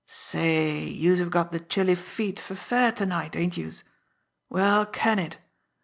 "Say, 0.07 0.79
youse 0.83 1.19
have 1.19 1.29
got 1.29 1.51
de 1.51 1.59
chilly 1.59 1.93
feet 1.93 2.39
fer 2.39 2.55
fair 2.55 2.91
ter 2.91 3.05
night, 3.05 3.35
ain't 3.35 3.55
youse! 3.55 3.83
Well, 4.49 4.83
can 4.87 5.19
it! 5.19 5.37